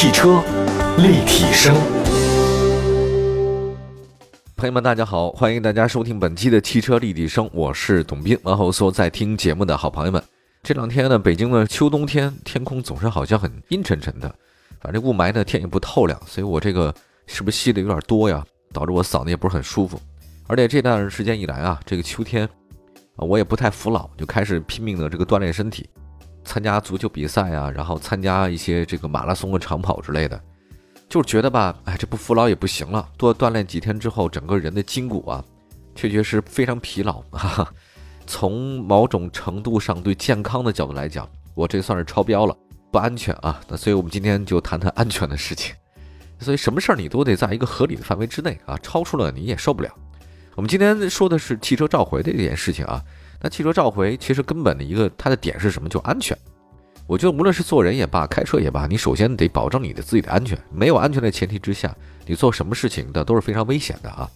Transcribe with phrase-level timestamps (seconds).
[0.00, 0.40] 汽车
[0.98, 1.74] 立体声，
[4.56, 8.38] 朋友们，大家好，欢迎大家收听本期的汽车立体声，我是董斌。
[8.44, 10.22] 然后说，在听节目的好朋友们，
[10.62, 14.32] 这两天呢，北京的秋冬天天空总是好像很阴沉沉的，
[14.80, 16.94] 反正雾霾呢天也不透亮，所以我这个
[17.26, 18.44] 是不是吸的有点多呀？
[18.72, 20.00] 导致我嗓子也不是很舒服。
[20.46, 22.48] 而且这段时间以来啊，这个秋天
[23.16, 25.90] 啊，我也不太服老，就开始拼命的这个锻炼身体。
[26.48, 30.40] 参加足球比赛啊，然后参加一些这个马拉松的长跑之类的，
[31.06, 33.06] 就是觉得吧，哎，这不服老也不行了。
[33.18, 35.44] 多锻炼几天之后，整个人的筋骨啊，
[35.94, 37.20] 确确实非常疲劳。
[37.30, 37.68] 哈哈。
[38.26, 42.56] 从某种程度上对健康的角度来讲，我这算是超标了，
[42.90, 43.60] 不安全啊。
[43.68, 45.74] 那所以我们今天就谈谈安全的事情。
[46.40, 49.90] 所以什么事儿你都得在一个合理的范围之内啊，超出了你也受不了。
[50.54, 53.02] 我们今天说的是汽车召回的这件事情啊。
[53.40, 55.88] 那汽车召回其实根本的一个它的点是什么？
[55.88, 56.36] 就安全。
[57.06, 60.58] 我觉得无论是做人也罢，开车也罢，你首先得保证你的自己的安全。
[60.70, 61.94] 没有安全的前提之下，
[62.26, 64.28] 你做什么事情的都是非常危险的啊！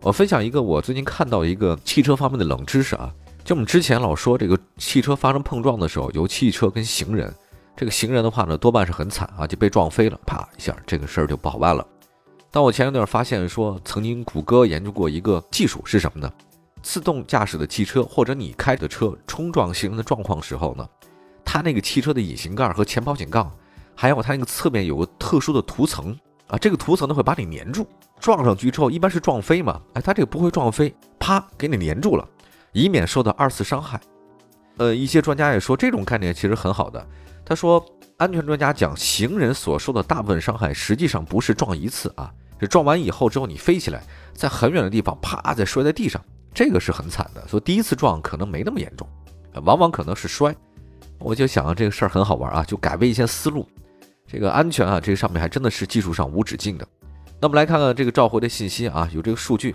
[0.00, 7.34] 我分享一个我最近看到一个汽车方面的冷知识啊，就我们之前老说这个汽车发生碰撞的时候，由汽车跟行人，
[7.74, 11.84] 这个行人的话呢，多半是很惨啊，就被撞飞了，啪一下，这个事儿就不好办了。
[12.52, 16.32] 但我前一段发现说，曾经谷歌研究过一个技术是什么呢？
[16.84, 20.86] 自动驾驶的汽车或者你开的车冲撞行人的状况时候呢，
[21.42, 23.50] 它那个汽车的引擎盖和前保险杠，
[23.94, 26.14] 还有它那个侧面有个特殊的涂层
[26.46, 27.86] 啊，这个涂层呢会把你粘住，
[28.20, 32.28] 撞上去之后一般是撞飞嘛，哎，它这个不会撞飞，啪给你粘住了，
[32.72, 33.98] 以免受到二次伤害。
[34.76, 37.04] 呃，一些专家也说这种概念其实很好的。
[37.46, 37.82] 他说，
[38.18, 44.02] 安全专家讲，行人所受的大部分伤害实际上不是撞一次啊，是撞完以后之后你飞起来，
[44.34, 46.22] 在很远的地方啪再摔在地上。
[46.54, 49.06] 这个是很惨的，所以第一次撞可能没那么严重，
[49.64, 50.54] 往往可能是摔。
[51.18, 53.68] 我就想这个事儿很好玩啊，就改变一些思路。
[54.26, 56.86] 这个安全啊，这个上面还真的是技术上无止境的。
[57.40, 59.74] 那我们来看看这个召回的信息啊，有这个数据，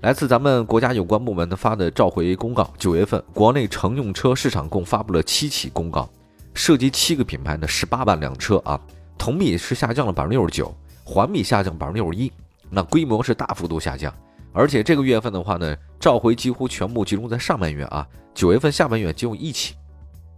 [0.00, 2.72] 来自咱们国家有关部门的发的召回公告。
[2.78, 6.08] 九月份，国内乘用车市场共发布了七起公告，
[6.54, 8.80] 涉及七个品牌的十八万辆车啊，
[9.18, 10.74] 同比是下降了百分之六十九，
[11.04, 12.32] 环比下降百分之六十一，
[12.70, 14.12] 那规模是大幅度下降。
[14.56, 19.74] 而且这个月份的话呢，召回几乎全部集中在上半月啊，九月份下半月仅有一起。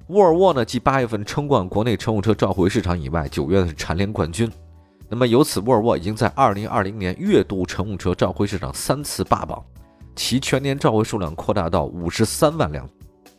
[0.08, 4.50] 沃尔沃呢，继八月份称冠国内乘用车召回市场以外，九月是蝉联冠军。
[5.08, 9.64] 那么由此，沃尔沃已经在二零二零年月度乘用车召回市场三次霸榜，
[10.16, 12.88] 其全年召回数量扩大到五十三万辆，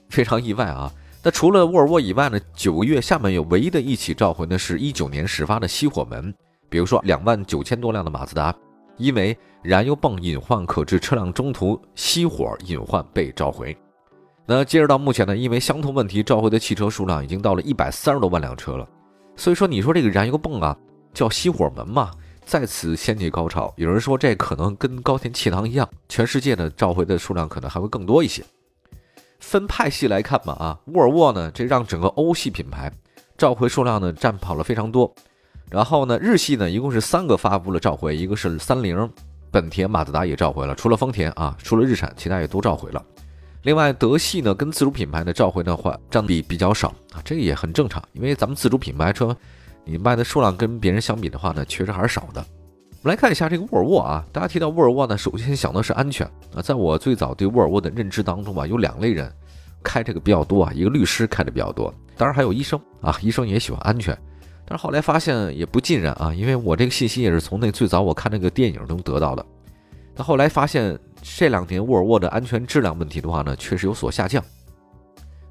[0.07, 0.89] 非常意外啊。
[1.21, 6.33] 那除了沃尔沃以外呢，九月下半月唯一的一起召回呢，是一九年始发的熄火门，
[6.69, 8.55] 比如说两万九千多辆的马自达。
[8.99, 13.75] 因为燃油泵隐患可致车辆中途熄火隐患被召回。
[14.45, 18.87] 那截止到目前呢，因为相同问题召回的汽车数量已经到了一百三十多万辆车了。
[19.35, 20.77] 所以说，你说这个燃油泵啊
[21.13, 22.11] 叫熄火门嘛，
[22.45, 23.73] 再次掀起高潮。
[23.77, 28.43] 有人说这可能跟高田气囊一样，全世界的召回的数量可能还会更多一些。
[29.39, 32.91] 分派系来看嘛，啊，沃尔沃呢这让整个欧系品牌
[33.37, 35.13] 召回数量呢占跑了非常多。
[35.69, 39.09] 然后呢，日系呢一共是三个发布了召回，一个是三菱、
[39.51, 43.03] 本田、马自达也召回了，除了丰田啊，除了日产，其他也都召回了。
[43.63, 49.35] 另外，德系呢跟自主品牌的召回的话占比比较少啊，这也很正常，因为咱们自主品牌车，
[49.83, 52.43] 你卖的数量跟别人相比的话呢，确实还是少的。
[53.01, 56.25] 我们来看一下这个沃尔沃啊，大家提到沃尔沃呢，首先想的是安全
[56.55, 56.61] 啊。
[56.61, 59.31] 在我最早对沃尔沃的认知当中吧，有两类人
[59.83, 64.17] 开这个比较多啊，一个律师开的比较多，当然还有医生啊，医生也喜欢安全。
[64.69, 69.43] 但是后来发现也不尽然啊，因为我这个信息也是从那最早我看那个电影中得到的。
[70.13, 74.43] 但后来发现这两年沃尔沃的安全质量问题的话呢，确实有所下降。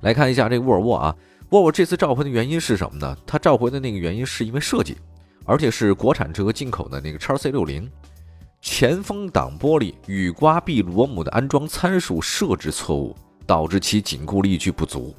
[0.02, 1.16] 来看一下这个沃尔沃啊，
[1.50, 3.16] 沃尔沃这次召回的原因是什么呢？
[3.26, 4.96] 它召回的那个原因是因为设计，
[5.44, 7.90] 而且是国产车和进口的那个叉 C 六零
[8.60, 15.12] 前风挡玻璃雨刮壁螺母的安装参数设置错误，导致其紧固力矩不足。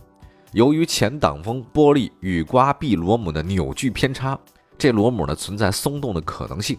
[0.53, 4.37] 由于前挡风玻璃雨刮壁螺母的扭矩偏差，
[4.79, 6.75] 这螺母呢存在松动的可能性。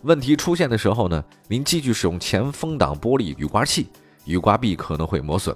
[0.00, 3.88] 问题出现的时候呢，您继续使用前风挡玻璃雨刮器，
[4.24, 5.54] 雨刮壁可能会磨损。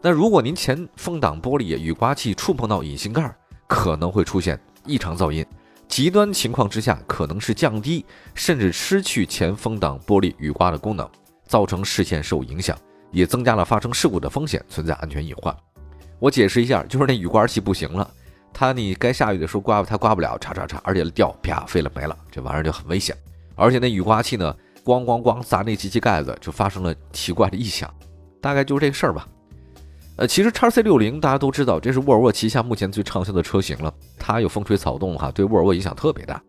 [0.00, 3.36] 那如果您前风挡玻璃雨刮器触碰到引擎盖，
[3.66, 5.44] 可能会出现异常噪音。
[5.88, 8.04] 极端情况之下，可能是降低
[8.34, 11.08] 甚至失去前风挡玻璃雨刮的功能，
[11.44, 12.78] 造成视线受影响，
[13.10, 15.52] 也增加了发生事故的风险，存在安全隐患。
[16.18, 18.08] 我解释一下，就是那雨刮器不行了，
[18.52, 23.16] 它你该下雨的时候刮它刮不了，嚓嚓嚓，而且掉啪飞了没了，这玩意儿就很危险。
[23.54, 24.54] 而且那雨刮器呢，
[24.84, 27.92] 咣咣咣砸那机器盖子，就发生了奇怪的异响，
[28.40, 29.28] 大概就是这个事儿吧。
[30.16, 33.94] 呃，其实叉 C 六零大家都知道，这是沃尔沃旗下目前最畅销的车型了。
[34.18, 36.42] 它有风吹草动哈，对沃尔沃影响特别大。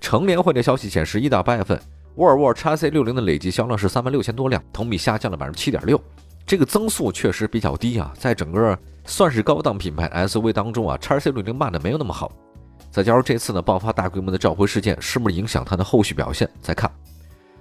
[0.00, 1.80] 乘联会的消息显示，一到八月份，
[2.16, 6.00] 沃尔沃叉 C 六零的累计销量是三万六千多辆，同比下降了百分之七点六。
[6.44, 12.30] 这个增速确实比较低啊，在整个算是高档品牌 SUV 当中啊，叉 C 六零卖的没有那么好。
[12.90, 16.48] 再加上这次呢爆发大规模的召回事件，是不是影响它的后续表现？
[16.60, 16.90] 再看。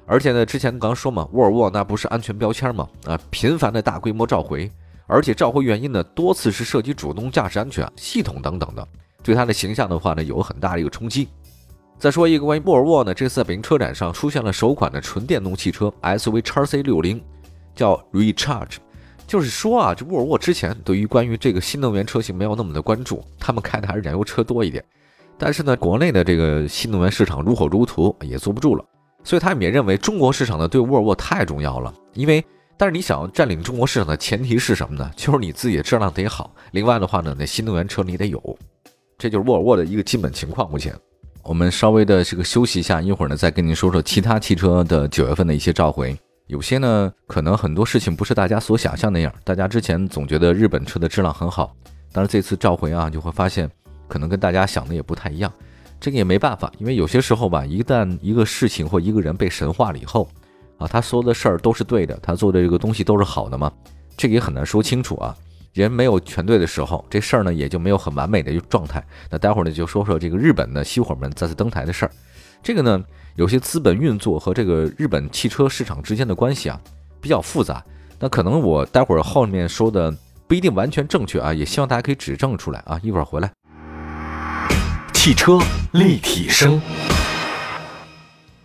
[0.05, 2.88] 而且呢，之前刚说嘛，沃尔沃那不是安全标签吗？
[3.05, 4.69] 啊，频繁的大规模召回。
[5.07, 8.87] 而且召回原因呢，多次是涉及主动驾驶安全系统等等的，
[9.23, 11.27] 对它的形象的话呢，有很大的一个冲击。
[11.97, 17.21] 再说一个关于沃尔沃呢，这次在北京车展上出现了首款的纯电动汽车 SUV 叉 C 六零，
[17.75, 18.77] 叫 Recharge，
[19.31, 24.83] 就是说啊，这沃尔沃之前对于关于这个新能源车型没有那么的关注，他们开的还是燃油车多一点。
[25.38, 28.83] 但是呢，国内的这个新能源市场如火如荼，也坐不住了，
[29.24, 32.44] 所以他们也认为中国市场呢对沃尔沃太重要了，因为。
[32.75, 35.10] 但是你想要占领中国市场的前提是什么呢？
[35.16, 36.54] 就是你自己的质量得好。
[36.72, 38.60] 另外的话呢，那新能源车你得有，
[39.18, 40.69] 这就是沃尔沃的一个基本情况。
[40.69, 40.94] 目前
[41.44, 46.18] 我们稍微的这个休息一下，一会儿呢再跟您说说其他汽车的九月份的一些召回。
[46.51, 49.33] 有些呢可能很多事情不是大家所想象那样。
[49.45, 51.74] 大家之前总觉得日本车的质量很好，
[52.12, 53.71] 但是这次召回啊，就会发现
[54.09, 55.50] 可能跟大家想的也不太一样。
[55.98, 60.27] 这个也没办法，因为有些时候吧，一旦一个事情或一个人被神化了以后。
[60.77, 63.71] 啊，他所有的事儿都是对的，他做的这个东西都是好的吗？
[64.18, 65.33] 这个也很难说清楚啊。
[65.71, 69.01] 人没有全对的时候，这事儿呢也就没有很完美的一个状态。
[69.30, 72.12] 那待会儿呢就说说这个日本的熄火门再次登台的事儿。
[72.62, 73.01] 这个呢
[73.36, 76.80] 有些资本运作和这个日本汽车市场之间的关系啊
[77.19, 77.83] 比较复杂。
[78.19, 80.13] 那可能我待会儿后面说的
[80.48, 83.00] 不一定完全正确啊，也希望大家可以指正出来啊。
[83.01, 83.51] 一会儿回来，
[85.13, 85.60] 汽车
[85.94, 86.80] 立体声。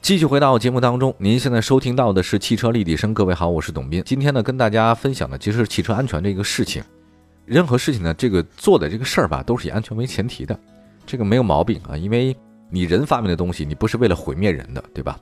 [0.03, 3.15] 继续回到节目当中，您现在收听到的是汽车立体声。
[3.15, 4.03] 各位好，我是董斌。
[4.05, 6.83] 今天呢，跟大家分享的其实是汽车安全这个事情。
[7.45, 10.59] 任何事情呢，这个做的这个事儿吧，都是以安全为前提的，
[11.07, 11.97] 这个没有毛病啊。
[11.97, 12.37] 因为
[12.69, 15.19] 你人发明的东西，你不是为了毁灭人的，对吧？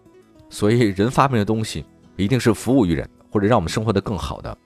[0.50, 1.85] 所以人发明的东西
[2.17, 4.56] 一定是服务于人，或者让我们生活的更好的。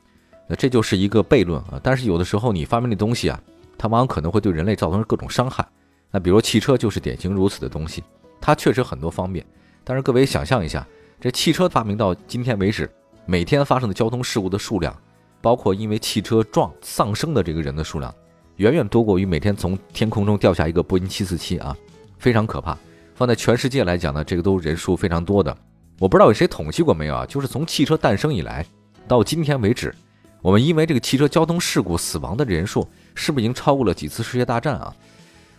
[0.47, 1.81] 那这就是一个悖论啊。
[1.83, 3.41] 但是有的时候你发明的东西啊，
[3.77, 5.67] 它往往可能会对人类造成各种伤害。
[6.11, 8.03] 那比如汽车就是典型如此的东西，
[8.41, 9.45] 它确实很多方面。
[9.85, 10.87] 但是各位想象一下，
[11.21, 12.91] 这汽车发明到今天为止，
[13.27, 14.95] 每天发生的交通事故的数量，
[15.41, 18.15] 包括因为汽车撞丧生的这个人的数量，
[18.57, 21.77] 远远多过于每天从天空中掉下一个波音七四七啊，
[22.19, 22.77] 非常可怕。
[23.15, 25.57] 放在全世界来讲呢，这个都人数非常多的。
[25.99, 27.27] 我不知道有谁统计过没有啊？
[27.27, 28.65] 就是从汽车诞生以来
[29.09, 29.93] 到今天为止，
[30.41, 34.95] 我们因为这个汽车交通事故死亡的人数，是不是已经超过了几次世界大战啊？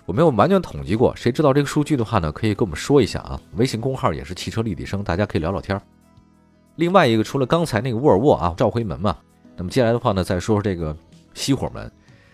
[0.05, 2.31] 我没有完全统计过，谁知道这个数据的话呢？
[2.31, 3.39] 可以跟我们说一下啊。
[3.57, 5.79] 微信公号也是汽车立体声，大家可以聊聊天。
[6.77, 9.17] 另外一个，除了刚才那个沃尔沃啊召回门嘛，
[9.57, 10.95] 那么接下来的话呢，再说说这个
[11.35, 11.91] 熄火门。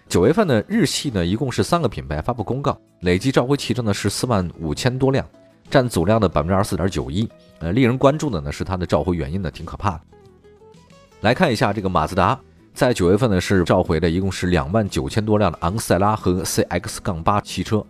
[0.08, 5.28] 九月份呢，日系呢一共是三个品牌发布公告，累计召回汽车呢是四万五千多辆，
[5.70, 7.28] 占总量的百分之二十四点九一。
[7.60, 10.02] 呃，令人关注的呢是它的召回原因呢，挺可怕的。
[11.22, 12.40] 来看一下这个马自达。
[12.74, 17.84] 在九月份呢，是召回的一共是两万九千多辆的昂克赛拉和 CX- 杠八汽车。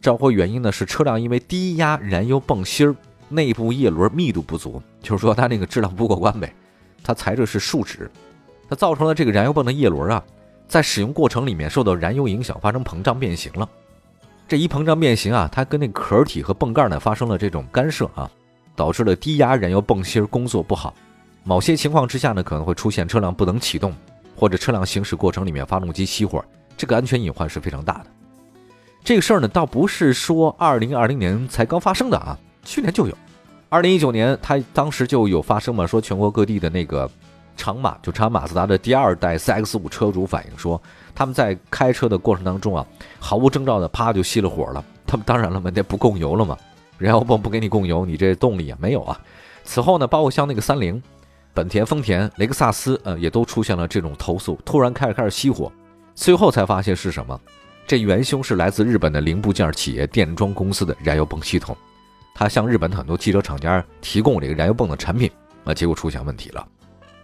[0.00, 2.94] 召回原因呢是车辆因为低压燃油泵芯儿
[3.28, 6.54] 内部叶轮密度不足，就是说它那个质量不过关呗。
[7.02, 8.10] 它材质是树脂，
[8.68, 10.22] 它造成了这个燃油泵的叶轮啊，
[10.68, 13.68] 在使用过程里面受到燃油影响，发生膨胀变形了。
[14.48, 18.30] 这一膨胀变形啊，它跟那个壳体和泵盖呢发生了这种干涉啊，
[18.74, 20.94] 导致了低压燃油泵芯工作不好。
[21.44, 23.94] 某些情况之下呢，可能会出现车辆不能启动。
[24.38, 26.44] 或者车辆行驶过程里面发动机熄火，
[26.76, 28.06] 这个安全隐患是非常大的。
[29.02, 33.16] 这个事儿呢，倒不是说二零二零年才刚发生的啊，去年就有。
[33.70, 37.10] 二零一九年，它当时就有发生嘛，说全国各地的那个
[37.56, 40.80] 长马，就长马自达的第二代 CX 五车主反映说，
[41.14, 42.86] 他们在开车的过程当中啊，
[43.18, 44.84] 毫无征兆的啪就熄了火了。
[45.06, 46.56] 他们当然了嘛，那不供油了嘛，
[46.98, 49.18] 燃油泵不给你供油，你这动力也没有啊。
[49.64, 51.02] 此后呢，包括像那个三菱。
[51.54, 55.72] 本田、丰田、雷克萨斯，呃，也都出现了这种投诉，突然开始开始熄火，
[56.14, 57.40] 最后才发现是什么？
[57.86, 61.74] 这元凶是来自日本的零部件企业电装公司的燃油泵系统，
[62.34, 65.30] 他向日本的很多汽车厂家提供这个燃油泵的产品，
[65.64, 66.68] 啊，结果出现问题了。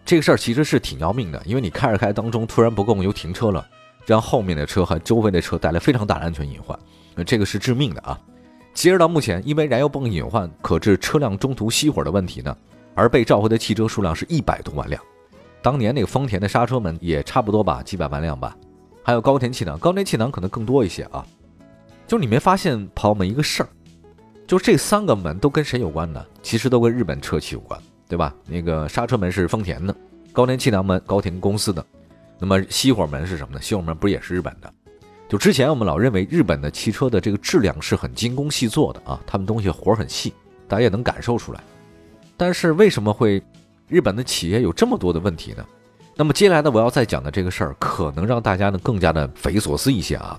[0.05, 3.67] 这个事儿其实是挺要命的，因为你开着开当中突然不供油停车了，
[4.07, 6.79] 让后面的车和周围的车带来非常大的安全隐患，
[7.15, 8.19] 那这个是致命的啊。
[8.75, 12.57] 截止到目前，因为燃油泵隐患可致车辆中途熄火的问题呢。
[12.95, 15.03] 而被召回的汽车数量是一百多万辆，
[15.63, 18.55] 当年那个丰田的刹车门也差不多吧，几百万辆吧，
[19.03, 21.25] 还有高田气囊，高田气囊可能更多一些啊。
[22.07, 23.69] 就你没发现，朋友们一个事儿，
[24.47, 26.23] 就这三个门都跟谁有关呢？
[26.43, 27.81] 其实都跟日本车企有关，
[28.13, 28.35] 对吧？
[28.47, 29.97] 那个刹车门是丰田的，
[30.35, 31.83] 高田气囊门高田公司的，
[32.39, 33.61] 那么熄火门是什么呢？
[33.63, 34.71] 熄火门不是也是日本的？
[35.31, 40.35] 就之前我们老认为日本的汽车的这个质量是很精工细作的啊，他们东西活很细，
[40.69, 41.61] 大家也能感受出来。
[42.37, 43.43] 但是为什么会
[43.89, 45.65] 日本的企业有这么多的问题呢？
[46.15, 50.39] 那么接下来呢，我要再讲的这个事儿，可能让大家呢更加的匪夷所思一些啊。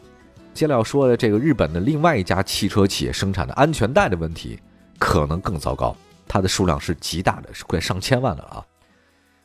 [0.54, 4.60] 接下来要说的这个日本的另外一家汽车企业生产的安全带的问题，
[5.00, 5.96] 可能更糟糕，
[6.28, 8.66] 它的数量是极大的，是快上千万了啊。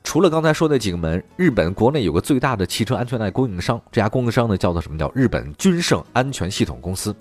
[0.05, 4.97] 除了刚才说的几个门，日本国内有个最大的汽车安全带供应商，这家供应商呢叫做什么？
[4.97, 7.15] 叫日本君盛安全系统公司。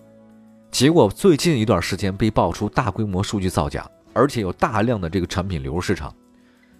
[0.71, 6.13] 结果最近一段时间被爆出大规模数据造假，而且有大量的这个产品流入市场。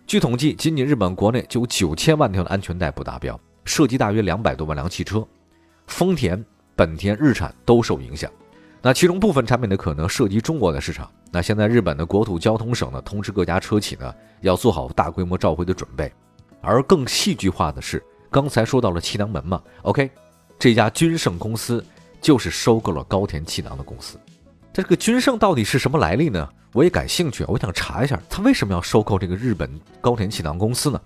[0.06, 5.28] 据统计，仅仅日本国内就有九千万条的安全带不达标，涉及大约两百多万辆汽车，
[5.88, 6.42] 丰田、
[6.76, 8.32] 本田、日产都受影响。
[8.88, 11.12] 那其中部分产品的可能涉及中国的市场。
[11.30, 16.10] 那现在日本的国土交通省呢通知各家车企呢要做好大规模召回的准备。
[16.62, 18.02] 而更戏剧化的是，
[18.32, 20.10] 刚才说到了气囊门嘛，OK，
[20.58, 21.86] 这家君盛公司
[22.22, 24.18] 就是收购了高田气囊的公司。
[24.72, 26.48] 这个君盛到底是什么来历呢？
[26.72, 31.02] 我也感兴趣，我想查一下他为什么要收购这个日本高田气囊公司呢？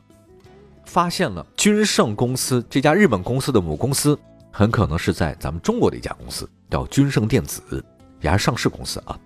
[0.86, 4.16] 发现了君盛公司这家日本公司的母公司
[4.52, 6.48] 很可能是在咱们中国的一家公司。
[6.72, 7.84] 叫君盛电子，
[8.22, 9.20] 也是上市公司啊。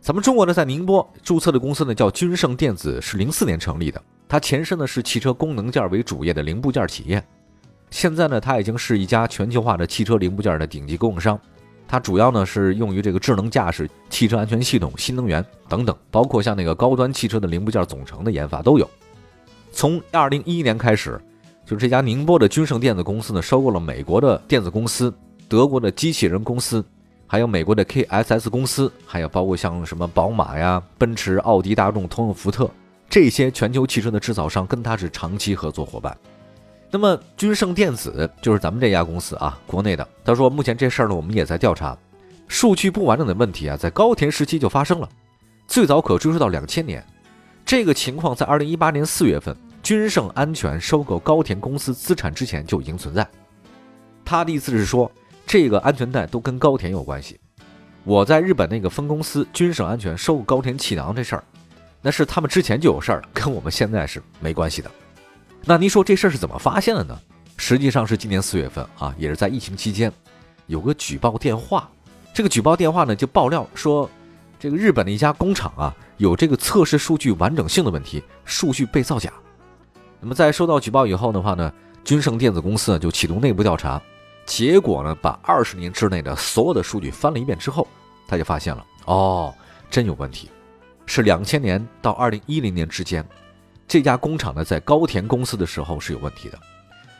[0.00, 4.02] 咱们中国呢，在宁波注册的公司呢叫君盛电子，是零四年成立的。
[4.28, 7.22] 它前身呢是汽车功能件为主业的零部件企业，
[7.90, 11.38] 现在呢它已经是一家全球化的汽车零部件的顶级供应商。
[11.86, 18.90] 它主要呢是用于这个智能驾驶、汽车安全系统、新能源等等，包括像那个高端汽车的零部件总成的研发都有。
[19.70, 21.20] 从二零一一年开始，
[21.64, 25.14] 就是这家宁波的君盛电子公司呢收购了美国的电子公司。
[25.52, 26.82] 德国的机器人公司，
[27.26, 32.70] 还有美国的 KSS 公司，还有包括像什么宝马呀、奔驰、奥迪、大众、通用、福特
[33.06, 36.16] 这些全球汽车的制造商，跟他是长期合作伙伴。
[36.90, 40.08] 那么君盛电子就是咱们这家公司啊，国内的。
[40.24, 41.94] 他说，目前这事儿呢，我们也在调查，
[42.48, 45.08] 数据不完整的问题啊，在高田时期就发生了，
[45.66, 47.04] 最早可追溯到两千年。
[47.66, 53.28] 这个情况在二零一八年四月份，君盛安全收购高田公司资产之前就已经存在。
[54.24, 55.12] 他的意思是说。
[55.52, 57.38] 这个安全带都跟高田有关系。
[58.04, 61.44] 我在日本那个分公司君盛安全收购高田气囊这事儿，
[62.00, 64.90] 那是他们之前就有事儿，跟我们现在是没关系的。
[65.66, 67.20] 那您说这事儿是怎么发现的呢？
[67.58, 70.10] 实际上是今年四月份啊，也是在疫情期间，
[70.68, 71.86] 有个举报电话。
[72.32, 74.08] 这个举报电话呢，就爆料说，
[74.58, 79.30] 这个日本的一家工厂啊，有这个测试数据完整性的问题，数据被造假。
[80.18, 81.70] 那么在收到举报以后的话呢，
[82.04, 84.00] 军盛电子公司呢就启动内部调查。
[84.44, 87.86] 结果呢，把二十年之内的所有的数据翻了一遍之后，
[88.26, 89.54] 他就发现了，哦，
[89.90, 90.50] 真有问题，
[91.06, 93.24] 是两千年到二零一零年之间，
[93.86, 96.58] 这家工厂呢在高田公司的时候是有问题的，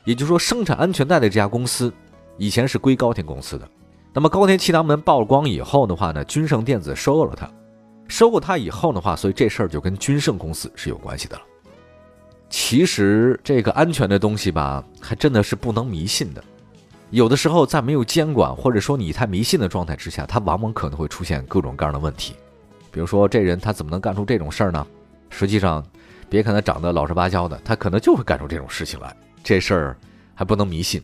[0.05, 1.93] 也就是说，生产安全带的这家公司
[2.39, 3.69] 以前是归高田公司的，
[4.13, 7.49] 那么高田气囊门曝光以后的话呢，君盛电子收购了它，
[8.09, 11.43] 收购它以后的话，所以这事儿就跟君盛公司是有关系的了。
[12.51, 16.45] 其实这个安全的东西吧，还真的是不能迷信的。
[17.13, 22.35] 有的时候，在没有监管或者说你太迷信的状态之下，他往往可能会出现各种各样的问题。
[22.91, 24.87] 比如说，这人他怎么能干出这种事儿呢？
[25.29, 25.85] 实际上，
[26.31, 29.15] 别看他长得老实巴交的，他可能就会干出这种事情来。
[29.45, 29.97] 这事儿
[30.35, 31.03] 还不能迷信。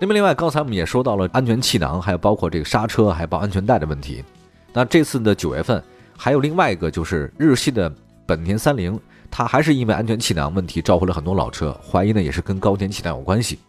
[0.00, 4.24] 那么，另外刚才我们也说到了安全气囊，还有包括这个刹车，还有包安全带的问题。
[4.72, 5.80] 那这次的九月份，
[6.18, 7.94] 还有另外一个就是日系的
[8.26, 8.98] 本田三菱，
[9.30, 13.60] 它还是因为安全气囊问题召回了很多老车，怀疑呢也是跟高田气囊有关系。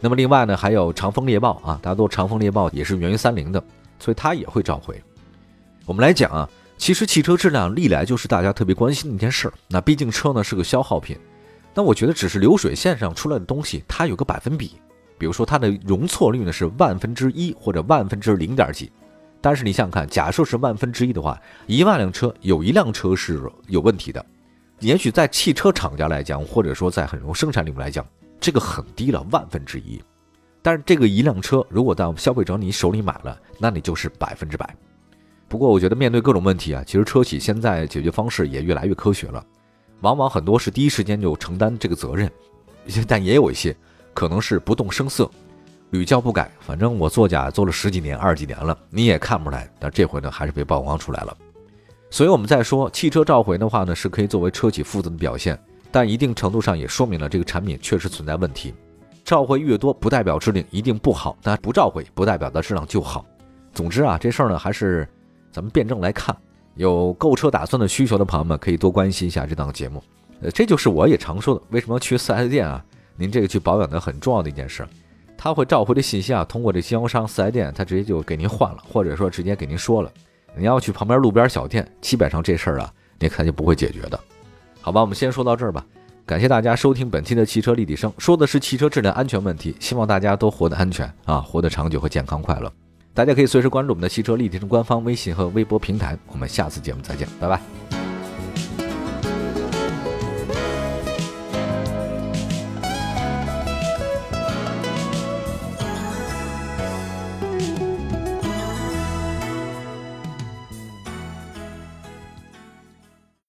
[0.00, 3.62] 那么另外呢，还有长风猎豹啊，大家都长风猎豹也是源于三菱的，
[3.98, 5.02] 所以它也会召回。
[5.84, 9.54] 我们来讲啊，其实汽车质量历来就是大家特别关心的一件事儿。
[9.68, 11.16] 那毕竟车呢是个消耗品，
[11.74, 14.72] 那我觉得只是流水线上出来的东西，它有个百分比，
[15.16, 18.92] 比如说它的容错率呢是万分之一或者万分之零点几。
[19.40, 24.24] 但是你想想看，假设是万分之一的话，一万辆车有一辆车是有问题的，
[24.80, 28.04] 也许在汽车厂家来讲，或者说在很多生产领域来讲。
[28.46, 30.00] 这个很低了，万分之一。
[30.62, 34.72] 但是这个一辆车，如果到消费者你手里买了，那你就是百分之百。
[35.48, 39.44] 不过我觉得面对各种问题啊，其实车企现在解决方式也越来越科学了，
[40.02, 42.30] 往往很多是第一时间就承担这个责任，
[43.08, 43.76] 但也有一些
[44.14, 45.28] 可能是不动声色，
[45.90, 46.48] 屡教不改。
[46.60, 49.68] 反正我作假做了十几年、二十几年了，你也看不出来。
[49.80, 51.36] 但这回呢，还是被曝光出来了。
[52.10, 55.60] 所以我们在说汽车召回的话呢，是可以作为车企负责的表现。
[55.96, 58.74] 但一定程度上也说明了这个产品确实存在问题。
[59.24, 63.24] 召回越多不代表质量一定不好，但不召回不代表的质量就好。
[63.72, 65.08] 总之啊，这事儿呢还是
[65.50, 66.36] 咱们辩证来看。
[66.74, 70.04] 有购车打算的需求的朋友们可以多关心一下这档节目。
[70.42, 72.84] 呃，这就是我也常说的，为什么去四 S 店啊？
[73.16, 74.86] 您这个去保养的很重要的一件事。
[75.34, 80.12] 他会召回的信息啊，通过这经销商四 S 店，他直接就给您换了，或者说直接给您说了。
[80.54, 84.20] 你要去旁边路边小店，基本上这事儿啊，你看就不会解决的。
[84.86, 85.84] 好吧，我们先说到这儿吧。
[86.24, 92.72] 感谢大家收听本期的汽车立体声，说的是汽车质量安全问题，希望大家都活得安全啊，活得长久和健康快乐。
[93.12, 96.16] 大家可以随时关注我们的汽车立体声官方微信和微博平台。
[96.28, 97.95] 我们下次节目再见，拜拜。